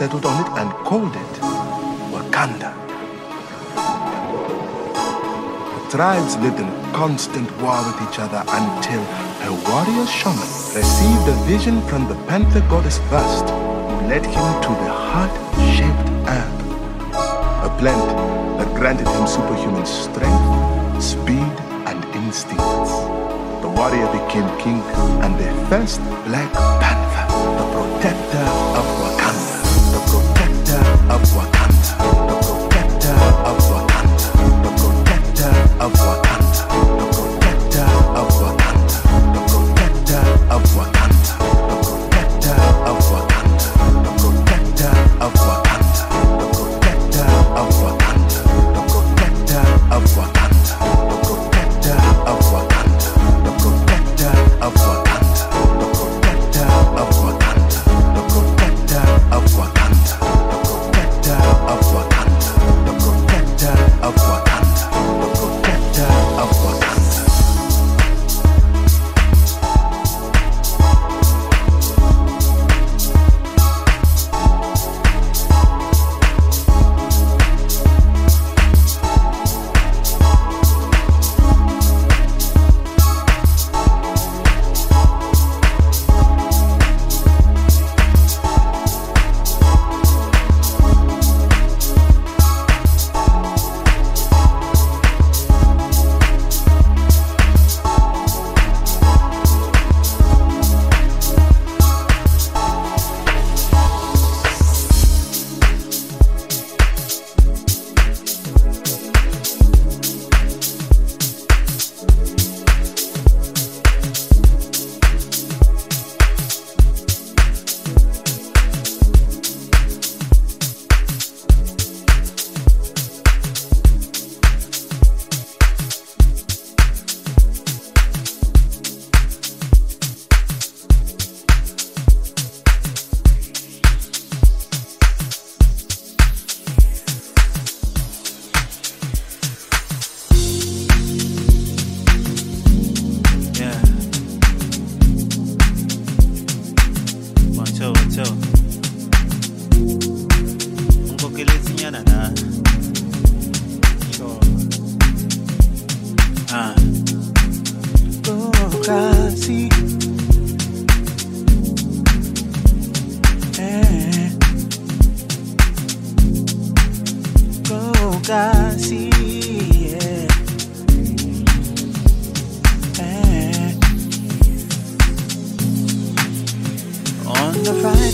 settled 0.00 0.24
on 0.24 0.40
it 0.40 0.50
and 0.58 0.70
called 0.88 1.14
it 1.14 1.34
Wakanda. 2.10 2.72
The 5.74 5.82
tribes 5.94 6.38
lived 6.38 6.58
in 6.58 6.70
constant 6.94 7.48
war 7.60 7.76
with 7.84 7.98
each 8.08 8.18
other 8.18 8.42
until 8.48 9.02
a 9.44 9.52
warrior 9.68 10.06
shaman 10.06 10.50
received 10.72 11.26
a 11.28 11.36
vision 11.44 11.82
from 11.82 12.08
the 12.08 12.14
panther 12.28 12.62
goddess 12.72 12.98
Bast, 13.10 13.44
who 13.50 14.08
led 14.08 14.24
him 14.24 14.48
to 14.64 14.72
the 14.82 14.90
heart-shaped 15.10 16.08
herb, 16.32 16.56
a 17.68 17.70
plant 17.78 18.08
that 18.56 18.74
granted 18.80 19.06
him 19.06 19.26
superhuman 19.26 19.84
strength, 19.84 21.04
speed, 21.12 21.54
and 21.84 22.00
instincts. 22.16 22.94
The 23.60 23.68
warrior 23.76 24.08
became 24.16 24.48
king 24.64 24.80
and 25.20 25.32
the 25.36 25.50
first 25.68 26.00
Black 26.24 26.50
Panther, 26.80 27.26
the 27.60 27.66
protector 27.74 28.46
of 28.80 28.86
Wakanda, 29.02 29.29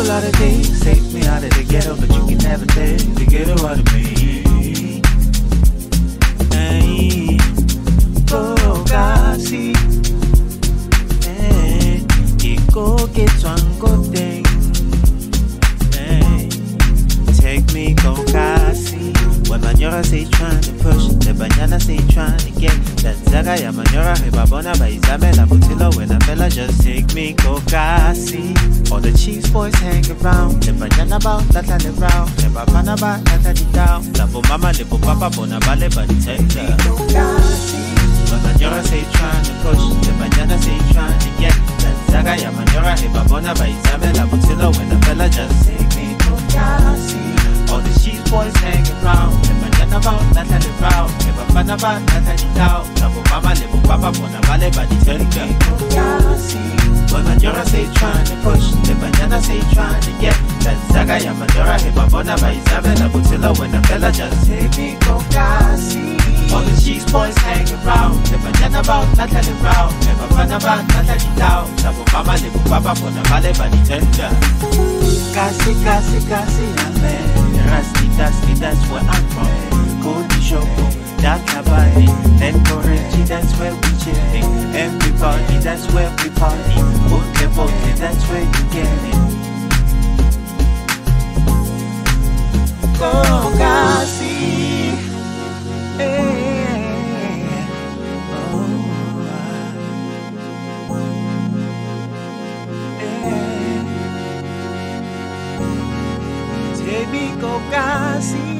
a 0.00 0.04
lot 0.04 0.22
of 0.22 0.32
things, 0.34 0.80
take 0.80 1.02
me 1.12 1.26
out 1.26 1.42
of 1.42 1.50
the 1.50 1.64
ghetto, 1.68 1.96
but 1.96 2.08
you 2.14 2.24
can 2.28 2.38
never 2.38 2.66
take 2.66 3.14
the 3.14 3.26
ghetto 3.26 3.66
out 3.66 3.78
of 3.78 3.84
me. 3.92 5.02
Hey, 6.54 7.36
oh, 8.30 8.54
go 8.56 8.84
kasi. 8.84 9.72
Hey, 11.24 11.98
eh, 11.98 12.54
iko 12.54 12.96
kitwango 13.14 13.90
thing. 14.12 14.27
When 19.78 19.92
Manyora 19.92 20.04
say 20.04 20.24
trying 20.24 20.60
to 20.62 20.72
push, 20.82 21.06
the 21.22 21.32
banyana 21.38 21.80
say 21.80 21.98
trying 22.12 22.36
to 22.38 22.50
get 22.58 22.74
that 23.06 23.14
zaga 23.30 23.54
ya 23.62 23.70
Manyora 23.70 24.16
hebabona 24.18 24.76
by 24.76 24.90
Isabella 24.90 25.46
Butilla 25.46 25.94
when 25.94 26.10
I 26.10 26.18
fella 26.26 26.50
just 26.50 26.82
take 26.82 27.14
me 27.14 27.34
go 27.34 27.62
kasi. 27.70 28.54
All 28.90 28.98
the 28.98 29.14
cheese 29.14 29.48
boys 29.50 29.72
hang 29.76 30.02
around, 30.18 30.64
the 30.64 30.72
banyana 30.72 31.22
bout 31.22 31.46
that 31.54 31.70
and 31.70 31.86
around, 31.94 32.28
the 32.42 32.50
babana 32.50 32.98
ba 32.98 33.22
that 33.30 33.46
and 33.46 33.72
down, 33.72 34.02
the 34.18 34.26
bo 34.26 34.42
mama 34.50 34.74
bo 34.90 34.98
papa 34.98 35.30
bona 35.30 35.60
bale 35.60 35.86
but 35.94 36.10
take 36.26 36.42
the 36.50 36.74
Manyora 38.34 38.82
say 38.82 39.06
trying 39.14 39.44
to 39.46 39.52
push, 39.62 39.78
the 40.02 40.10
banyana 40.18 40.58
say 40.58 40.78
trying 40.90 41.18
to 41.22 41.30
get 41.38 41.54
that 41.86 41.94
zaga 42.10 42.34
ya 42.34 42.50
Manyora 42.50 42.98
hebabona 42.98 43.54
by 43.54 43.70
Isabella 43.70 44.26
Butilla 44.26 44.74
when 44.74 44.90
I 44.90 45.00
fella 45.06 45.28
just 45.30 45.54
take 45.62 45.86
me 45.94 46.18
go 46.26 46.34
kasi. 46.50 47.22
All 47.70 47.78
the 47.78 47.92
cheese 48.00 48.18
boys 48.28 48.56
hang 48.56 48.82
around. 49.04 49.57
Kasi, 49.88 49.96
about, 49.96 50.34
na 50.34 50.44
tell 50.44 50.62
it 50.62 50.78
say 57.68 57.84
trying 57.94 58.42
push, 58.42 58.70
the 58.86 58.94
banana 59.00 59.40
say 59.42 59.60
trying 59.72 60.20
get. 60.20 60.36
That 60.64 60.76
zaga 60.92 61.16
ya 61.22 61.32
majora, 61.34 61.78
heba 61.78 62.04
bona 62.10 62.36
ba 62.36 62.52
izabe, 62.52 62.92
na 62.98 63.08
butila 63.08 63.52
when 63.58 63.70
the 63.70 63.80
fella 63.88 64.10
just 64.12 64.48
kasi. 65.30 66.16
All 66.52 66.64
the 66.64 66.80
cheese 66.80 67.04
boys 67.12 67.36
hanging 67.38 67.82
round, 67.84 68.24
the 68.26 68.38
banana 68.38 68.80
about, 68.80 69.08
na 69.16 69.26
tell 69.26 69.44
it 69.44 69.58
proud. 69.60 69.92
Never 70.04 70.28
find 70.34 70.52
about, 70.52 70.84
na 70.88 71.02
tell 71.02 71.16
it 71.16 71.40
out. 71.40 71.68
Lebo 71.84 72.04
mama, 72.12 72.34
lebo 72.40 72.58
papa, 72.68 72.92
bona 73.00 73.22
vale, 73.28 73.52
body 73.52 73.80
tell 73.84 74.02
it 74.02 74.16
girl. 74.16 74.34
Kasi, 75.34 75.72
kasi, 75.84 76.18
kasi, 76.24 76.64
amen. 76.88 77.52
That's, 77.68 77.92
that's, 78.16 78.60
that's 78.60 78.82
where 78.90 79.02
I'm 79.04 79.24
from. 79.28 79.67
Onishogo, 80.08 80.86
that 81.22 81.40
Nabali, 81.52 82.08
encouraging, 82.40 83.26
that's 83.26 83.52
where 83.58 83.74
we 83.74 83.90
chilling. 84.02 84.48
Everybody, 84.74 85.58
that's 85.58 85.86
where 85.92 86.10
we 86.22 86.30
party. 86.30 86.80
Bote 87.10 87.48
bote, 87.56 87.96
that's 87.96 88.24
where 88.30 88.46
you 88.54 88.64
get 88.72 88.98
it. 89.10 89.28
Oh, 93.00 93.54
Kasi. 93.58 94.34
Take 106.78 107.08
me 107.12 107.40
go, 107.40 107.60
Kasi. 107.70 108.57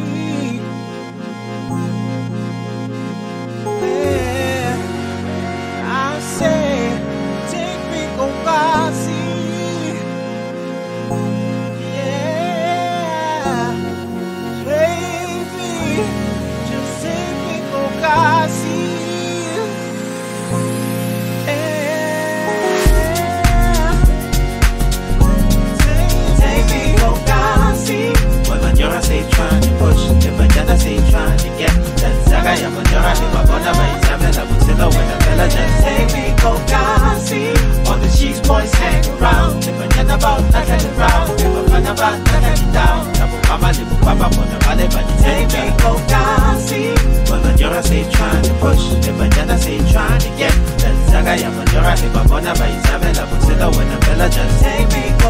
chivachana 30.19 30.79
seichwandike 30.79 31.67
tanzaka 32.01 32.51
yamunyora 32.63 33.15
nemabona 33.21 33.75
maizamela 33.75 34.43
say 34.51 34.87
wena 34.87 35.17
go 35.25 35.47
jaseikokazi 35.49 37.45
All 37.89 37.97
the 37.99 38.09
cheese 38.17 38.41
boys 38.47 38.73
hang 38.75 39.05
around. 39.17 39.63
Chivachana 39.63 40.15
about 40.15 40.43
nothing 40.53 40.85
around 40.99 41.39
Chivachana 41.39 41.91
about 41.93 42.19
nothing 42.29 42.73
down. 42.73 43.07
Napo 43.19 43.37
mama 43.49 43.73
nipo 43.73 43.95
papa 44.05 44.29
bona 44.35 44.59
vale 44.65 44.87
vaniteka 44.89 45.51
Seikokazi 45.53 46.83
trying 48.13 48.43
to 48.43 48.53
push. 48.61 48.83
Chivachana 49.05 49.59
seichwandike 49.59 50.49
tanzaka 50.77 51.37
yamunyora 51.37 51.97
nemabona 51.97 52.55
maizamela 52.55 53.23
kutsika 53.27 53.69
say 53.69 53.97
pela 54.05 54.29
go 55.23 55.28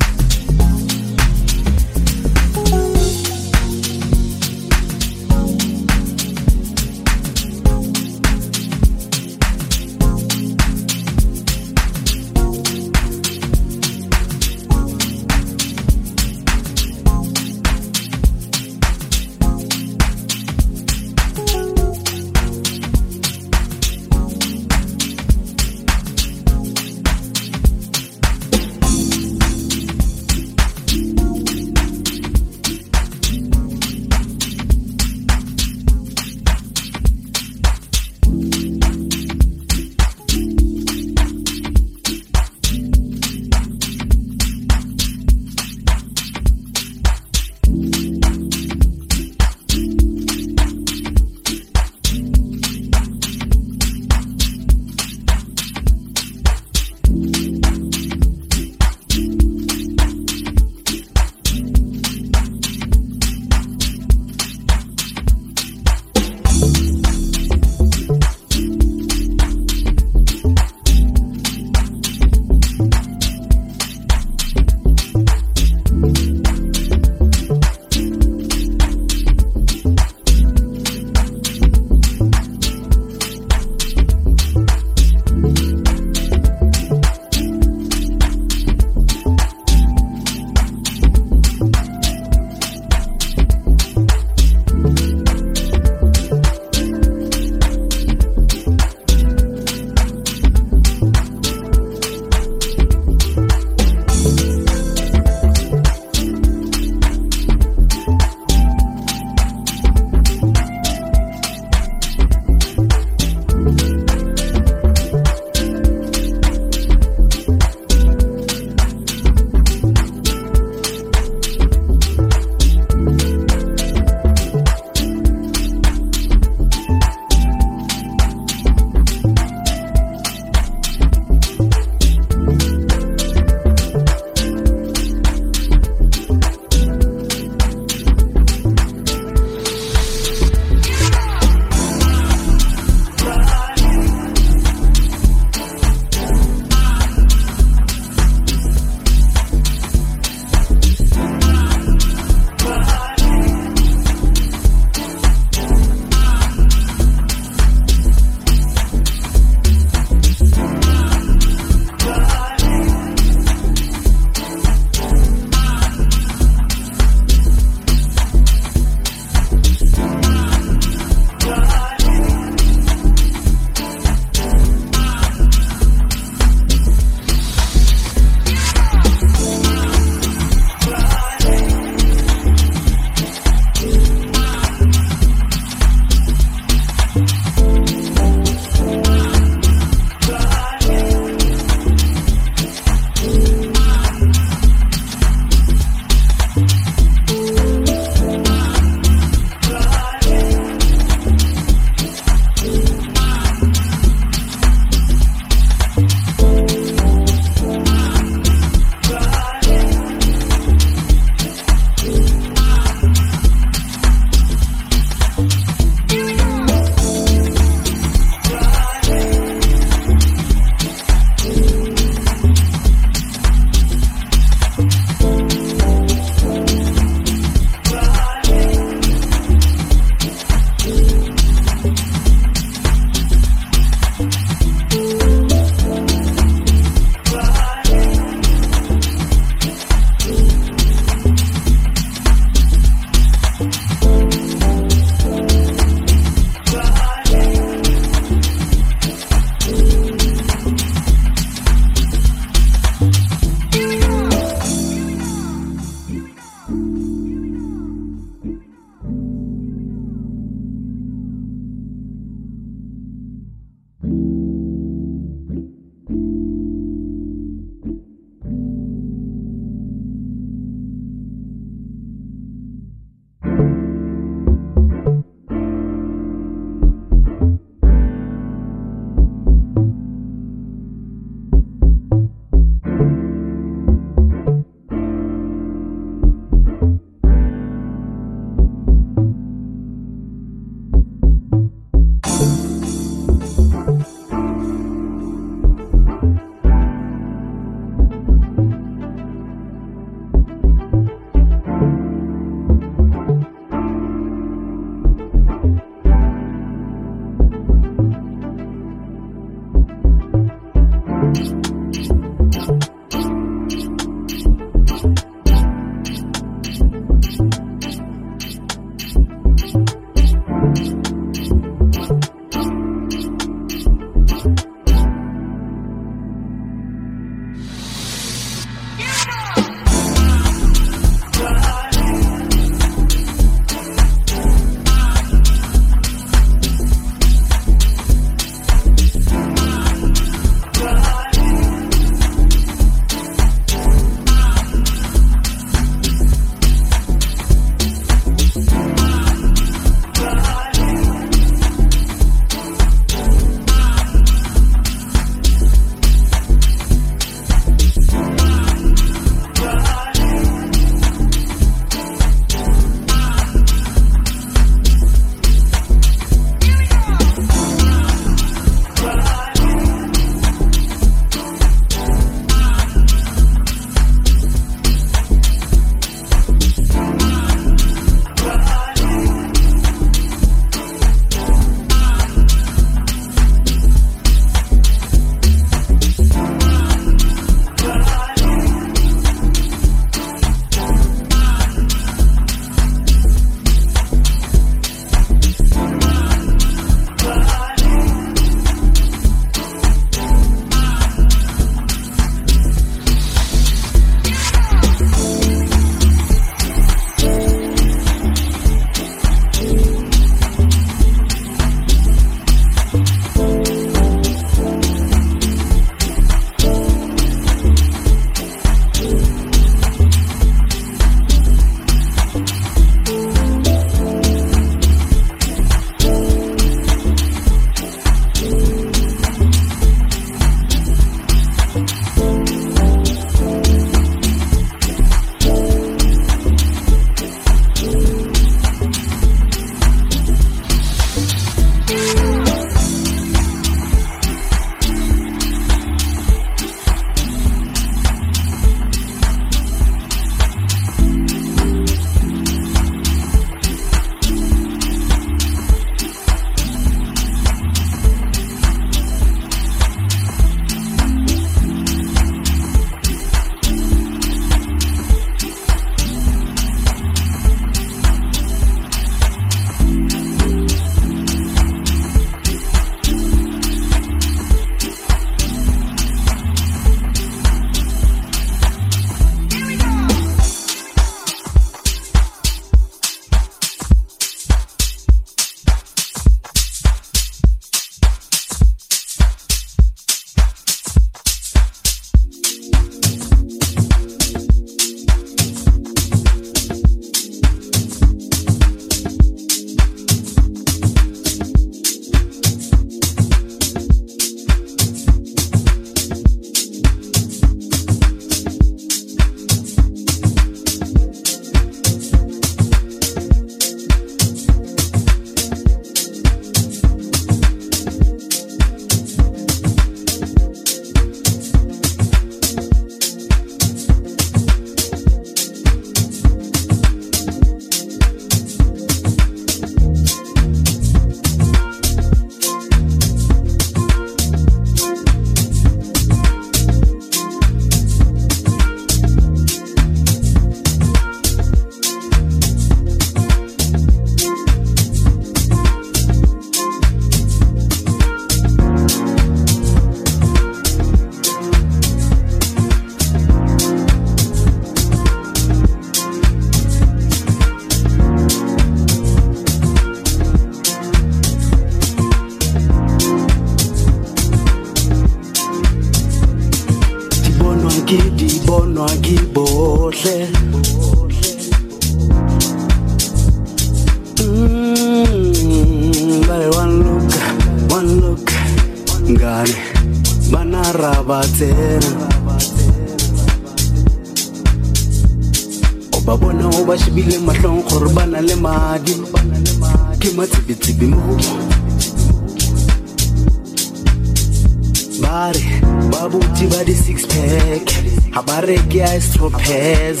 ba 596.98 597.06
di-six 597.06 597.06
pack 597.06 597.66
ga 598.12 598.22
ba 598.22 598.40
reke 598.42 598.82
istropes 598.96 600.00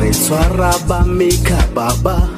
re 0.00 0.10
tshwara 0.10 0.72
ba 0.88 1.04
make 1.04 1.58
baba 1.74 2.28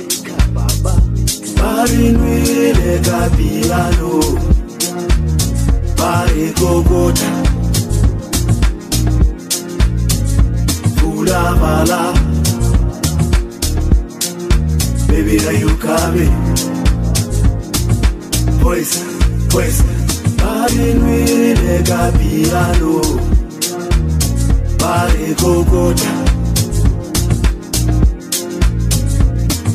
ba 0.55 1.85
re 1.87 2.11
nwele 2.11 2.99
ka 3.07 3.29
piano 3.37 4.21
ba 5.97 6.25
re 6.27 6.51
kokota. 6.59 7.31
Baby 15.09 15.39
are 15.47 15.53
you 15.53 15.77
coming? 15.77 16.33
Boys 18.63 18.93
boys 19.53 19.83
ba 20.39 20.67
nwele 20.75 21.83
ka 21.87 22.11
ba 24.91 25.07
re 25.15 25.35
kokota 25.41 26.13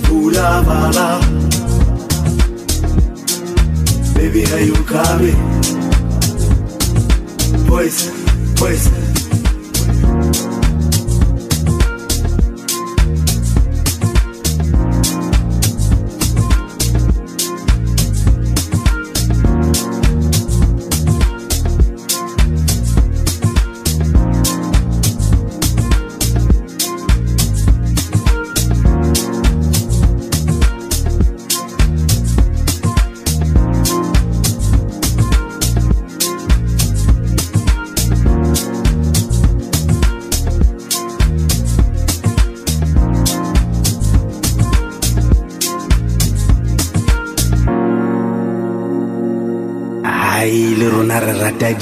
pula 0.04 0.50
bala 0.68 1.10
Baby, 4.16 4.44
are 4.54 4.64
you 4.70 4.78
coming? 4.94 5.40
Boys, 7.68 7.98
boys. 8.60 9.05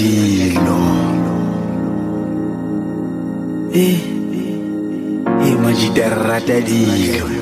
Re 0.03 0.19
rata 0.19 0.49
dilo 0.59 0.79
eh, 3.71 3.79
eh, 3.79 4.01
eh, 4.31 5.45
e 5.45 5.49
e 5.49 5.55
majita 5.55 6.07
re 6.09 6.27
rata 6.27 6.59
dilo. 6.59 7.41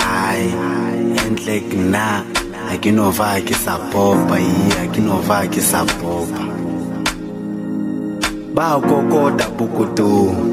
Ai 0.00 0.42
entle 1.26 1.56
nna 1.74 2.24
a 2.70 2.76
ke 2.78 2.90
no 2.90 3.10
fa 3.10 3.40
ke 3.42 3.54
sa 3.54 3.78
popa 3.90 4.38
e 4.38 4.52
a 4.78 4.84
ke 4.92 5.00
ke 5.50 5.60
ba 8.54 8.80
kokota 8.80 9.46
pokotong. 9.58 10.38
o 10.44 10.47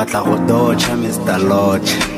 batla 0.00 0.20
go 0.24 0.36
dodge 0.48 0.86
mr 1.02 1.38
lodge 1.50 2.09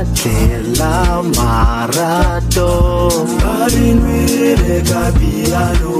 ka 0.00 0.06
tlela 0.16 1.20
marato 1.36 2.72
ba 3.40 3.56
di 3.72 3.88
nwele 4.00 4.76
ka 4.88 5.04
piano 5.18 5.96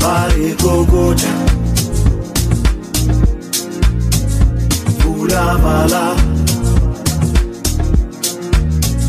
ba 0.00 0.16
re 0.32 0.48
kokota 0.62 1.34
pula 5.00 5.46
bala 5.64 6.04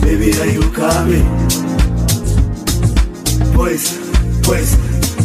Baby, 0.01 0.31
are 0.41 0.51
you 0.55 0.65
coming? 0.71 1.27
Boys, 3.55 3.85
boys, 4.43 4.71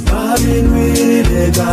Babin 0.07 0.67
wile 0.75 1.43
ka 1.55 1.71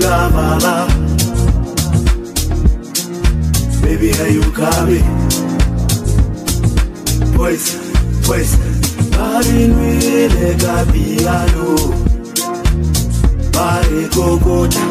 kokota 0.00 0.30
mala 0.30 0.86
Baby, 3.82 4.12
are 4.20 4.28
you 4.28 4.42
coming? 4.52 5.04
Boys, 7.36 7.76
boys, 8.26 8.56
Babin 9.10 9.70
wile 9.76 10.56
ka 10.58 10.84
piano 10.92 11.76
Pare 13.52 14.02
kokota 14.14 14.86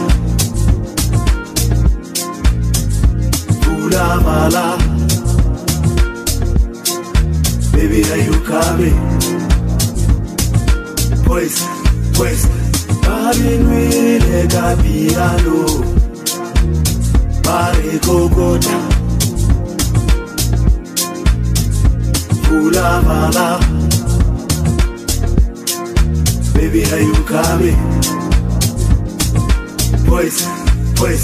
Pula 3.62 4.22
mala 4.22 4.78
Baby, 7.74 8.04
are 8.12 8.24
you 8.28 8.38
coming? 8.46 9.00
Boys, 11.26 11.66
boys, 12.18 12.46
Babin 12.46 12.59
wile 13.38 14.48
ka 14.48 14.76
piano 14.82 15.60
Pare 17.44 18.00
kokota 18.06 18.78
Pula 22.44 23.02
mala 23.06 23.60
Baby, 26.54 26.84
are 26.92 27.00
you 27.00 27.14
coming? 27.24 27.78
Boys, 30.06 30.46
boys, 31.00 31.24